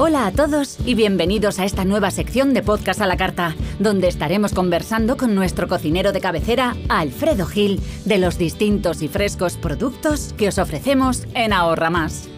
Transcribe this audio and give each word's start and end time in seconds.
Hola 0.00 0.28
a 0.28 0.30
todos 0.30 0.78
y 0.86 0.94
bienvenidos 0.94 1.58
a 1.58 1.64
esta 1.64 1.84
nueva 1.84 2.12
sección 2.12 2.54
de 2.54 2.62
Podcast 2.62 3.00
a 3.00 3.06
la 3.08 3.16
Carta, 3.16 3.56
donde 3.80 4.06
estaremos 4.06 4.52
conversando 4.52 5.16
con 5.16 5.34
nuestro 5.34 5.66
cocinero 5.66 6.12
de 6.12 6.20
cabecera, 6.20 6.76
Alfredo 6.88 7.46
Gil, 7.46 7.80
de 8.04 8.18
los 8.18 8.38
distintos 8.38 9.02
y 9.02 9.08
frescos 9.08 9.56
productos 9.56 10.34
que 10.38 10.46
os 10.46 10.58
ofrecemos 10.58 11.26
en 11.34 11.52
Ahorra 11.52 11.90
Más. 11.90 12.28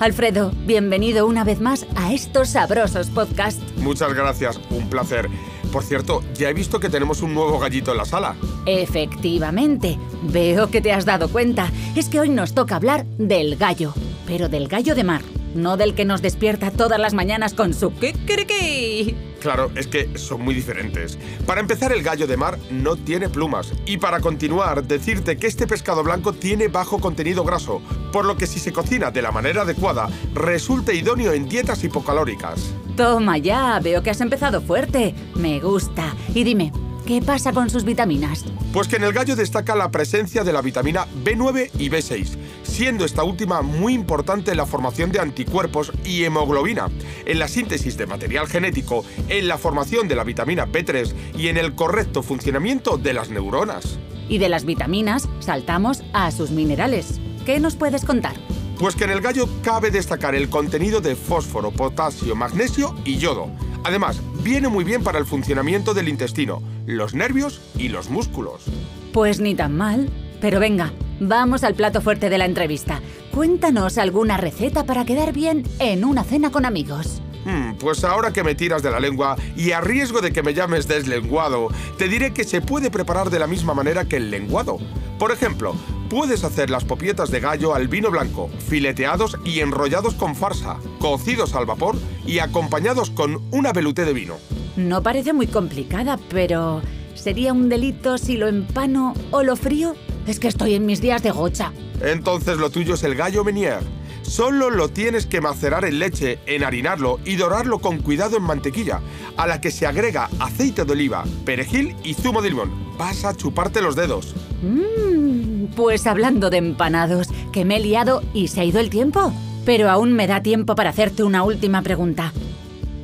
Alfredo, 0.00 0.50
bienvenido 0.66 1.28
una 1.28 1.44
vez 1.44 1.60
más 1.60 1.86
a 1.94 2.12
estos 2.12 2.48
sabrosos 2.48 3.10
podcasts. 3.10 3.62
Muchas 3.76 4.12
gracias, 4.12 4.60
un 4.70 4.90
placer. 4.90 5.28
Por 5.72 5.84
cierto, 5.84 6.24
ya 6.34 6.48
he 6.48 6.52
visto 6.52 6.80
que 6.80 6.88
tenemos 6.88 7.22
un 7.22 7.32
nuevo 7.32 7.60
gallito 7.60 7.92
en 7.92 7.98
la 7.98 8.06
sala. 8.06 8.34
Efectivamente, 8.66 10.00
veo 10.24 10.68
que 10.68 10.80
te 10.80 10.92
has 10.92 11.04
dado 11.04 11.28
cuenta. 11.28 11.70
Es 11.94 12.08
que 12.08 12.18
hoy 12.18 12.30
nos 12.30 12.54
toca 12.54 12.74
hablar 12.74 13.06
del 13.18 13.54
gallo, 13.54 13.94
pero 14.26 14.48
del 14.48 14.66
gallo 14.66 14.96
de 14.96 15.04
mar, 15.04 15.22
no 15.54 15.76
del 15.76 15.94
que 15.94 16.04
nos 16.04 16.22
despierta 16.22 16.70
todas 16.70 16.98
las 16.98 17.14
mañanas 17.14 17.54
con 17.54 17.74
su 17.74 17.92
kikiriki. 17.94 19.16
Claro, 19.40 19.70
es 19.76 19.86
que 19.86 20.16
son 20.16 20.40
muy 20.40 20.54
diferentes. 20.54 21.18
Para 21.44 21.60
empezar, 21.60 21.92
el 21.92 22.02
gallo 22.02 22.26
de 22.26 22.38
mar 22.38 22.58
no 22.70 22.96
tiene 22.96 23.28
plumas. 23.28 23.74
Y 23.84 23.98
para 23.98 24.20
continuar, 24.20 24.84
decirte 24.84 25.36
que 25.36 25.46
este 25.46 25.66
pescado 25.66 26.02
blanco 26.02 26.32
tiene 26.32 26.68
bajo 26.68 26.98
contenido 26.98 27.44
graso, 27.44 27.82
por 28.10 28.24
lo 28.24 28.38
que 28.38 28.46
si 28.46 28.58
se 28.58 28.72
cocina 28.72 29.10
de 29.10 29.20
la 29.20 29.32
manera 29.32 29.62
adecuada, 29.62 30.08
resulta 30.32 30.94
idóneo 30.94 31.32
en 31.34 31.46
dietas 31.46 31.84
hipocalóricas. 31.84 32.72
Toma 32.96 33.36
ya, 33.36 33.78
veo 33.80 34.02
que 34.02 34.08
has 34.10 34.22
empezado 34.22 34.62
fuerte. 34.62 35.14
Me 35.34 35.60
gusta. 35.60 36.14
Y 36.34 36.42
dime, 36.44 36.72
¿qué 37.06 37.20
pasa 37.20 37.52
con 37.52 37.68
sus 37.68 37.84
vitaminas? 37.84 38.46
Pues 38.72 38.88
que 38.88 38.96
en 38.96 39.04
el 39.04 39.12
gallo 39.12 39.36
destaca 39.36 39.76
la 39.76 39.90
presencia 39.90 40.42
de 40.42 40.52
la 40.52 40.62
vitamina 40.62 41.06
B9 41.24 41.70
y 41.78 41.90
B6, 41.90 42.36
siendo 42.74 43.04
esta 43.04 43.22
última 43.22 43.62
muy 43.62 43.94
importante 43.94 44.50
en 44.50 44.56
la 44.56 44.66
formación 44.66 45.12
de 45.12 45.20
anticuerpos 45.20 45.92
y 46.04 46.24
hemoglobina, 46.24 46.88
en 47.24 47.38
la 47.38 47.46
síntesis 47.46 47.96
de 47.96 48.06
material 48.06 48.48
genético, 48.48 49.04
en 49.28 49.46
la 49.46 49.58
formación 49.58 50.08
de 50.08 50.16
la 50.16 50.24
vitamina 50.24 50.66
B3 50.66 51.14
y 51.38 51.46
en 51.46 51.56
el 51.56 51.76
correcto 51.76 52.24
funcionamiento 52.24 52.98
de 52.98 53.14
las 53.14 53.30
neuronas. 53.30 54.00
Y 54.28 54.38
de 54.38 54.48
las 54.48 54.64
vitaminas 54.64 55.28
saltamos 55.38 56.02
a 56.12 56.32
sus 56.32 56.50
minerales. 56.50 57.20
¿Qué 57.46 57.60
nos 57.60 57.76
puedes 57.76 58.04
contar? 58.04 58.34
Pues 58.80 58.96
que 58.96 59.04
en 59.04 59.10
el 59.10 59.20
gallo 59.20 59.48
cabe 59.62 59.92
destacar 59.92 60.34
el 60.34 60.48
contenido 60.48 61.00
de 61.00 61.14
fósforo, 61.14 61.70
potasio, 61.70 62.34
magnesio 62.34 62.96
y 63.04 63.18
yodo. 63.18 63.50
Además, 63.84 64.20
viene 64.42 64.66
muy 64.66 64.82
bien 64.82 65.04
para 65.04 65.20
el 65.20 65.26
funcionamiento 65.26 65.94
del 65.94 66.08
intestino, 66.08 66.60
los 66.86 67.14
nervios 67.14 67.60
y 67.78 67.88
los 67.88 68.10
músculos. 68.10 68.64
Pues 69.12 69.38
ni 69.38 69.54
tan 69.54 69.76
mal. 69.76 70.10
Pero 70.40 70.58
venga, 70.58 70.92
vamos 71.20 71.64
al 71.64 71.74
plato 71.74 72.00
fuerte 72.00 72.30
de 72.30 72.38
la 72.38 72.44
entrevista. 72.44 73.00
Cuéntanos 73.32 73.98
alguna 73.98 74.36
receta 74.36 74.84
para 74.84 75.04
quedar 75.04 75.32
bien 75.32 75.64
en 75.78 76.04
una 76.04 76.24
cena 76.24 76.50
con 76.50 76.64
amigos. 76.64 77.20
Hmm, 77.44 77.74
pues 77.78 78.04
ahora 78.04 78.32
que 78.32 78.42
me 78.42 78.54
tiras 78.54 78.82
de 78.82 78.90
la 78.90 79.00
lengua 79.00 79.36
y 79.56 79.72
a 79.72 79.80
riesgo 79.80 80.20
de 80.20 80.32
que 80.32 80.42
me 80.42 80.54
llames 80.54 80.88
deslenguado, 80.88 81.68
te 81.98 82.08
diré 82.08 82.32
que 82.32 82.44
se 82.44 82.62
puede 82.62 82.90
preparar 82.90 83.28
de 83.30 83.38
la 83.38 83.46
misma 83.46 83.74
manera 83.74 84.06
que 84.06 84.16
el 84.16 84.30
lenguado. 84.30 84.78
Por 85.18 85.30
ejemplo, 85.30 85.74
puedes 86.08 86.42
hacer 86.42 86.70
las 86.70 86.84
popietas 86.84 87.30
de 87.30 87.40
gallo 87.40 87.74
al 87.74 87.88
vino 87.88 88.10
blanco, 88.10 88.48
fileteados 88.68 89.36
y 89.44 89.60
enrollados 89.60 90.14
con 90.14 90.34
farsa, 90.34 90.78
cocidos 90.98 91.54
al 91.54 91.66
vapor 91.66 91.96
y 92.26 92.38
acompañados 92.38 93.10
con 93.10 93.42
una 93.50 93.72
veluté 93.72 94.04
de 94.04 94.14
vino. 94.14 94.36
No 94.76 95.02
parece 95.02 95.32
muy 95.32 95.46
complicada, 95.46 96.18
pero 96.30 96.82
¿sería 97.14 97.52
un 97.52 97.68
delito 97.68 98.18
si 98.18 98.36
lo 98.36 98.48
empano 98.48 99.14
o 99.30 99.42
lo 99.42 99.56
frío? 99.56 99.94
Es 100.26 100.38
que 100.38 100.48
estoy 100.48 100.74
en 100.74 100.86
mis 100.86 101.00
días 101.00 101.22
de 101.22 101.30
gocha. 101.30 101.72
Entonces 102.00 102.58
lo 102.58 102.70
tuyo 102.70 102.94
es 102.94 103.02
el 103.02 103.14
gallo 103.14 103.44
Menier. 103.44 103.80
Solo 104.22 104.70
lo 104.70 104.88
tienes 104.88 105.26
que 105.26 105.42
macerar 105.42 105.84
en 105.84 105.98
leche, 105.98 106.38
enharinarlo 106.46 107.20
y 107.24 107.36
dorarlo 107.36 107.78
con 107.78 107.98
cuidado 107.98 108.38
en 108.38 108.42
mantequilla, 108.42 109.00
a 109.36 109.46
la 109.46 109.60
que 109.60 109.70
se 109.70 109.86
agrega 109.86 110.30
aceite 110.40 110.84
de 110.84 110.92
oliva, 110.92 111.24
perejil 111.44 111.94
y 112.02 112.14
zumo 112.14 112.40
de 112.40 112.48
limón. 112.48 112.70
Vas 112.96 113.24
a 113.24 113.36
chuparte 113.36 113.82
los 113.82 113.96
dedos. 113.96 114.34
Mmm, 114.62 115.66
pues 115.76 116.06
hablando 116.06 116.48
de 116.48 116.56
empanados, 116.56 117.28
que 117.52 117.64
me 117.66 117.76
he 117.76 117.80
liado 117.80 118.22
y 118.32 118.48
se 118.48 118.62
ha 118.62 118.64
ido 118.64 118.80
el 118.80 118.88
tiempo. 118.88 119.32
Pero 119.66 119.90
aún 119.90 120.12
me 120.12 120.26
da 120.26 120.42
tiempo 120.42 120.74
para 120.74 120.90
hacerte 120.90 121.22
una 121.22 121.42
última 121.42 121.82
pregunta. 121.82 122.32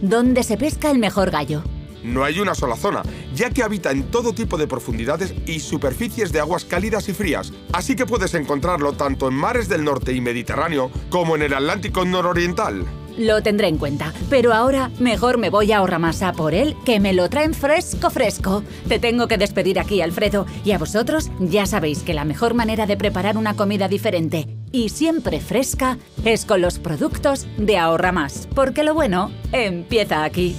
¿Dónde 0.02 0.42
se 0.42 0.56
pesca 0.56 0.90
el 0.90 0.98
mejor 0.98 1.30
gallo? 1.30 1.62
No 2.02 2.24
hay 2.24 2.40
una 2.40 2.54
sola 2.54 2.76
zona, 2.76 3.02
ya 3.34 3.50
que 3.50 3.62
habita 3.62 3.90
en 3.90 4.04
todo 4.10 4.32
tipo 4.32 4.56
de 4.56 4.66
profundidades 4.66 5.34
y 5.46 5.60
superficies 5.60 6.32
de 6.32 6.40
aguas 6.40 6.64
cálidas 6.64 7.08
y 7.08 7.12
frías, 7.12 7.52
así 7.72 7.96
que 7.96 8.06
puedes 8.06 8.34
encontrarlo 8.34 8.92
tanto 8.92 9.28
en 9.28 9.34
mares 9.34 9.68
del 9.68 9.84
norte 9.84 10.12
y 10.12 10.20
Mediterráneo 10.20 10.90
como 11.10 11.36
en 11.36 11.42
el 11.42 11.54
Atlántico 11.54 12.04
nororiental. 12.04 12.84
Lo 13.18 13.42
tendré 13.42 13.68
en 13.68 13.76
cuenta, 13.76 14.14
pero 14.30 14.54
ahora 14.54 14.90
mejor 14.98 15.36
me 15.36 15.50
voy 15.50 15.72
a 15.72 15.78
Ahorramasa 15.78 16.32
por 16.32 16.54
él, 16.54 16.76
que 16.86 17.00
me 17.00 17.12
lo 17.12 17.28
traen 17.28 17.54
fresco 17.54 18.08
fresco. 18.08 18.62
Te 18.88 18.98
tengo 18.98 19.28
que 19.28 19.36
despedir 19.36 19.78
aquí, 19.78 20.00
Alfredo, 20.00 20.46
y 20.64 20.72
a 20.72 20.78
vosotros 20.78 21.30
ya 21.38 21.66
sabéis 21.66 22.02
que 22.02 22.14
la 22.14 22.24
mejor 22.24 22.54
manera 22.54 22.86
de 22.86 22.96
preparar 22.96 23.36
una 23.36 23.54
comida 23.54 23.88
diferente 23.88 24.48
y 24.72 24.90
siempre 24.90 25.40
fresca 25.40 25.98
es 26.24 26.44
con 26.44 26.62
los 26.62 26.78
productos 26.78 27.46
de 27.58 27.76
Ahorra 27.76 28.12
Más, 28.12 28.48
porque 28.54 28.84
lo 28.84 28.94
bueno 28.94 29.30
empieza 29.52 30.24
aquí. 30.24 30.56